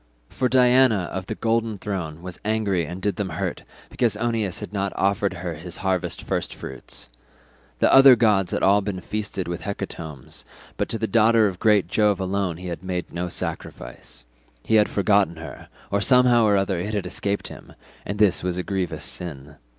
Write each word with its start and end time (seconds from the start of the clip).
For 0.29 0.49
Diana 0.49 1.11
of 1.13 1.27
the 1.27 1.35
golden 1.35 1.77
throne 1.77 2.23
was 2.23 2.39
angry 2.43 2.87
and 2.87 3.03
did 3.03 3.17
them 3.17 3.29
hurt 3.29 3.61
because 3.87 4.17
Oeneus 4.17 4.59
had 4.59 4.73
not 4.73 4.93
offered 4.95 5.35
her 5.35 5.53
his 5.53 5.77
harvest 5.85 6.23
first 6.23 6.55
fruits. 6.55 7.07
The 7.77 7.93
other 7.93 8.15
gods 8.15 8.51
had 8.51 8.63
all 8.63 8.81
been 8.81 8.99
feasted 8.99 9.47
with 9.47 9.61
hecatombs, 9.61 10.43
but 10.75 10.89
to 10.89 10.97
the 10.97 11.05
daughter 11.05 11.45
of 11.45 11.59
great 11.59 11.87
Jove 11.87 12.19
alone 12.19 12.57
he 12.57 12.69
had 12.69 12.81
made 12.81 13.13
no 13.13 13.27
sacrifice. 13.27 14.25
He 14.63 14.73
had 14.73 14.89
forgotten 14.89 15.35
her, 15.35 15.69
or 15.91 16.01
somehow 16.01 16.45
or 16.45 16.57
other 16.57 16.79
it 16.79 16.95
had 16.95 17.05
escaped 17.05 17.49
him, 17.49 17.73
and 18.03 18.17
this 18.17 18.41
was 18.41 18.57
a 18.57 18.63
grievous 18.63 19.03
sin. 19.03 19.57